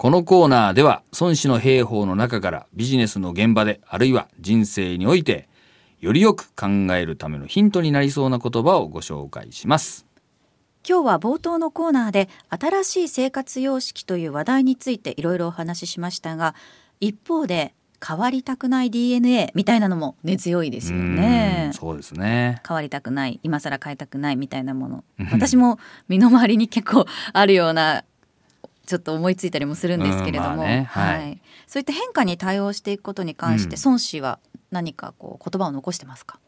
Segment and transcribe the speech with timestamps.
[0.00, 5.46] このコーナーでは孫子の兵法の中からビジネスの現場であるいは人生において
[6.00, 10.06] よりよく考えるためのヒントになりそうな言葉をご紹介します
[10.88, 16.54] 今日は冒頭のコーナーで新しい生活様式という話題についていろいろお話ししましたが
[17.00, 21.70] 一方で変わりたくない DNA みたいなのも根強いですよね。
[21.74, 22.62] そうですね。
[22.66, 25.04] 変わりたくない、今更変えたくないみたいなもの。
[25.30, 25.78] 私も
[26.08, 27.04] 身の回りに結構
[27.34, 28.04] あるような
[28.90, 34.40] ちょっと思いついたりもするんですけれども、まあねはい、はい、そういった変化に対応していくことに関して、孫子は
[34.72, 36.40] 何かこう言葉を残してますか？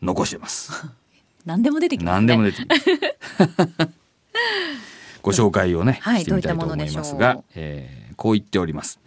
[0.00, 0.72] 残してます。
[1.44, 2.84] 何でも出てきます、ね、何でも出てきます。
[5.20, 8.98] ご紹介をね、はい、してみたいと思いますが、えー、こう言っております。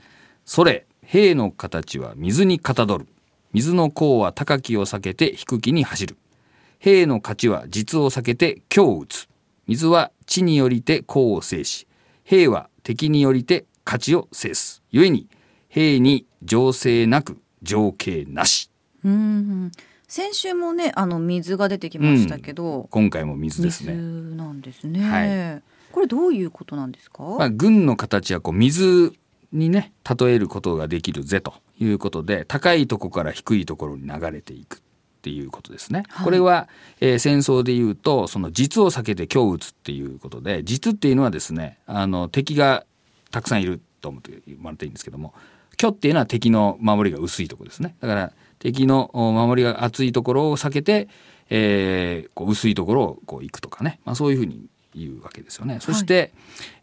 [0.45, 3.08] それ兵の形は水にかたどる。
[3.53, 6.17] 水の甲は高きを避けて低きに走る。
[6.78, 9.28] 兵の勝ちは実を避けて強を打つ。
[9.66, 11.87] 水は地によりて甲を制し、
[12.30, 14.84] 兵は敵によりて勝ちを制す。
[14.91, 15.30] 故に
[15.70, 18.70] 兵に情勢なく情景なし。
[19.06, 19.72] うん
[20.09, 23.94] 先週もねあの水が出てきましたけど、うん、今回も水ですね。
[23.94, 25.09] 水なんですね。
[25.09, 27.23] はい、これどういうことなんですか？
[27.23, 29.14] まあ軍の形はこう水
[29.53, 34.81] にね例えることができるぜということで高いとこから低いところに流れていく
[35.18, 36.04] っていうことですね。
[36.10, 36.70] はい、これは、
[37.02, 42.86] えー、戦争でいうとその実を避けて強打つっていうことで実っていうのはですねあの敵が
[43.32, 45.34] たくさんいると思ってもらっていいんですけども
[45.80, 47.95] 虚っていうのは敵の守りが薄いところですね。
[48.00, 51.08] だから敵の守りが厚いところを避けて、
[51.50, 54.66] えー、こう薄いところをこう行くとかね、まあ、そういうふうに
[55.00, 55.80] いうわけですよね。
[55.80, 56.31] そして、はい、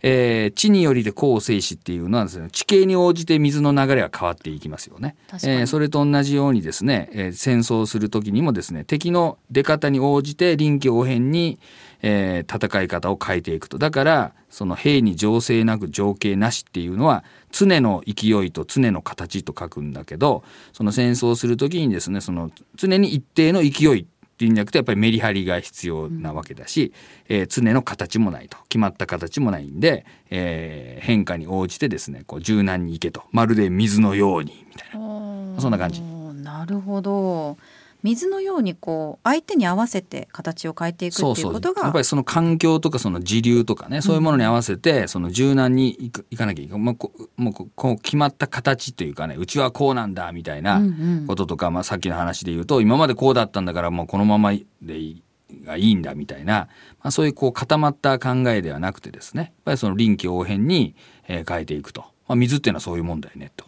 [0.03, 5.17] えー、地によりで後世史っていうのはですね地形に応じて水の流れは変わっていきますよね。
[5.33, 11.59] えー、それと同じようにですね、えー、戦争する時にもですね敵の出方に応じて臨機応変に、
[12.03, 26.93] えー、戦い方を変えていくとだからその兵に情勢なく情景なしっていうのは常の勢いと常の形と書くんだけどその戦争する時にですねその常に一定の勢いっていうんじゃなくてやっぱりメリハリが必要なわけだし、
[27.31, 28.59] うん、えー、常の形もないと。
[28.69, 33.23] 決まった形もないんで、えー、変化に応じてですねこう柔軟にいけと。
[33.31, 35.61] まるで水のようにみたいな。
[35.61, 36.03] そんな感じ。
[36.03, 37.57] なるほど
[38.05, 50.83] 水のようにこう相手に合わせて形を変えていくっていうことがやっぱりその環境とかその時流とかね、そういうものに合わせてその柔軟にいくいかなきゃいけない、もうこもうこう決まった形というかねうちはこうなんだみたいな
[51.27, 55.23] こととか、うんうん、まあ、さっきの話で言うと今までこうだったんだからもうこのままでいい
[55.65, 60.95] がいいんだみたいな、まあ、そういうこう固まった考えではなくてですねやっぱりその臨機応変に、
[61.29, 63.65] えー、変えていくと、まあ、水っていうのはそういうもんだよねと。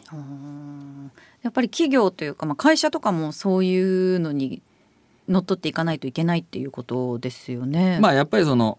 [1.43, 4.63] やっぱり企業というか、まあ、会社とかもそういうのに
[5.29, 7.99] 乗っ取っていかないといけないっていうことですよね。
[8.01, 8.79] まあやっぱりその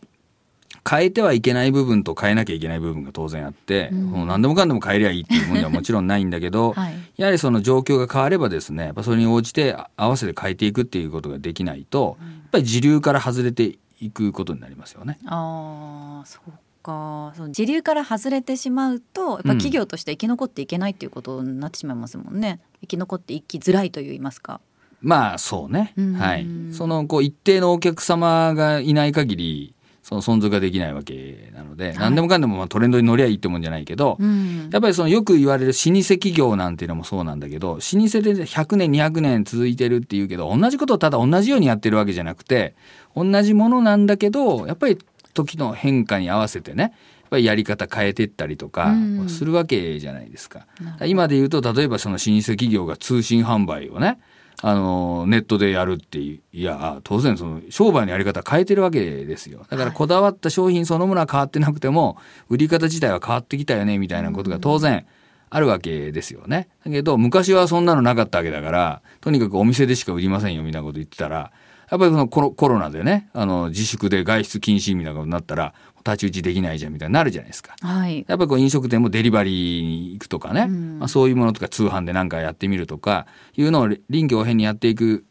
[0.90, 15.20] 変えてはいけない部分と変えなきゃいけない部分が当然あって、うん、もう何でもかんでも変えりゃいいっていうもんではもちろんないんだけど、 はい、やはりその状況が変わればですねやっぱそれに応じて合わせて変えていくっていうことができないと、うん、やっぱり時流から外れていくことになりますよね。
[15.26, 16.52] あそう
[16.88, 24.62] かその時流から外れてしまうとやっぱ企業として生き残っていけないっていうことになってしまいますもんね、生き残っていきづらいといいますか。
[25.02, 42.74] まあそうね、はい、そのこう一定のお客様がいない限りその存続ができないわけなので、はい、何でもかんでもまあトレンドに乗りゃいいってもんじゃないけど、うん、やっぱりそのよく言われる老舗企業なんていうのもそうなんだけど老舗で100年200年続いてるっていうけど同じことをただ同じようにやってるわけじゃなくて
[43.16, 44.98] 同じものなんだけどやっぱり
[45.46, 46.92] 時の変化に合わせてねやっ
[47.30, 48.94] ぱりやり方変えてったりとか
[49.28, 50.66] するわけじゃないですか。
[51.02, 54.20] うん、今で言うと例えばその老舗企業が通信販売をね
[54.62, 59.66] あのネットでやるっていういや当然その商売のやり方変えてるわけですよ。
[59.70, 62.18] だからこだわった商品そのものは変わってなくても
[62.50, 65.06] 売り方自体は変わってきたよねみたいなことが当然
[65.50, 66.70] あるわけですよね。
[66.84, 71.52] だけど昔はそんなのなかったわけだからとにかくお店でしか売りませんよみたいなこと言ってたら
[71.90, 77.76] やっぱりそのコロコロナでねあの自粛で外出禁止みたいなことになったら太刀打ちできないじゃんみたいになるじゃないですか。
[77.82, 83.26] はい、やっぱりこう飲食店もデリバリーに行くとかね、うん、まあ、そういうものとか通販で何かやってみるとか
[83.56, 85.26] いうのを臨機応変にやっていく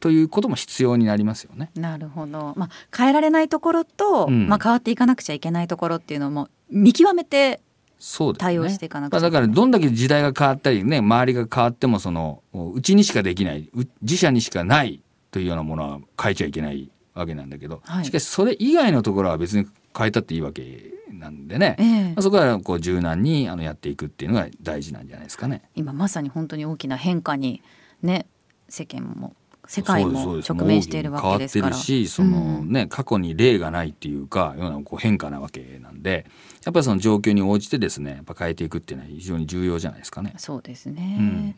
[0.00, 1.70] ということも必要になりますよね。
[1.74, 2.54] なるほど。
[2.56, 7.60] まあ変えられないところと、うん、まあ変わっていかなくちゃいけないところっていうのも見極めて
[7.98, 9.20] そう対応していかなくちゃ。
[9.20, 13.68] だからどんだけ時代が変わったりね周りが変わってもそのうちにしかできない
[14.02, 19.66] 自社にしかないというようなものは変えちゃいけないわけなんだけど、はい、しかしそれ以外のところは別に
[19.96, 25.62] 変えたっていいわけなんでね、えー、そこはこう柔軟にあのやっていくっていうのが大事なんじゃないですかね。
[25.74, 27.62] 今まさに本当に大きな変化に
[28.02, 28.26] ね
[28.68, 29.34] 世間も
[29.66, 31.70] 世界も直面しているわけですから。
[31.70, 36.26] 変わってるしその、ね、うん、過去に例がないっていうかようなこう変化なわけなんで
[36.64, 40.34] やっぱりその状況に応じてですねやっぱ変えていくっていうのは非常に重要じゃないですかね。
[40.38, 41.54] そうですね、うん、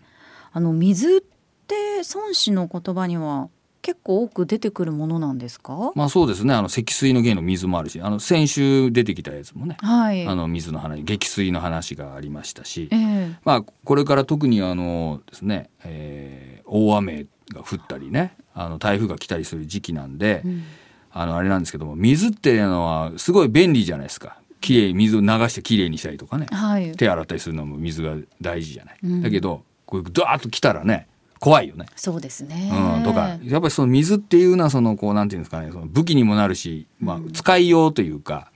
[0.52, 1.20] あの水っ
[1.66, 1.74] て
[2.14, 3.48] 孫子の言葉には
[3.82, 5.92] 結構多く出てくるものなんですか？
[5.94, 6.54] まあそうですね。
[6.54, 20.62] あの積水の源の水もあるし、あの先週出てきたやつもね、はい、あの水の話、激水の話がありましたし、えー、まあこれから特にあのですね、えー、大雨が降ったりね、あの台風が来たりする時期なんで、うん、
[21.10, 24.38] あのあれなんですけども、水っていうのはすごい便利じゃないですか。
[24.60, 28.98] きれい水を流してきれいにしたりとかね、はい、手洗ったりするのも水が大事じゃない。
[29.02, 31.08] うん、だけどこれダーッと来たらね。
[31.40, 31.86] 怖いよね。
[31.96, 32.70] そうですね。
[32.70, 38.52] うん、とか、やっぱりその水っていうのは、その、こう、なんていうんですかね、その武器にもなるし、まあ、使いようというか、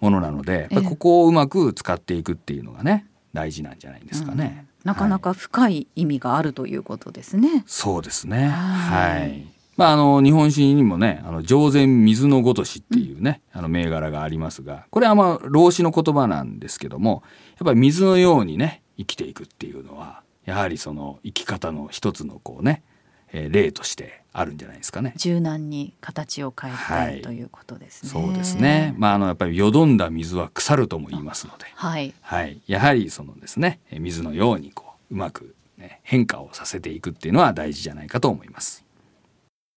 [0.00, 4.66] ものなので、やっぱここをうまく使っていくっていうのがね、大事なんじゃないですかね。
[4.84, 7.48] うん、なかなか深い意味があるということですね。
[7.48, 8.48] はい、そうですね。
[8.48, 9.46] はい。
[9.76, 17.24] まあ、あの日本史にもね「あの上善水のごとし」っていうね、うん、あの銘柄がありますがこれはまあ老子の言葉なんですけども
[17.58, 22.82] やっぱり水のようにね生きていくっていうのはやはりその生き方の一つのこうね、
[23.32, 25.14] えー、例としてあるんじゃないですかね。
[25.16, 28.10] 柔軟に形を変えて、はい、ということですね。
[28.10, 28.94] そうですね。
[28.98, 38.83] まああのやっぱりよどんだ水は腐るとも言いますので、はい、はい、やはりそのですね水のようにこううまく、ね、変化をさせていくっていうのは大事じゃないかと思います。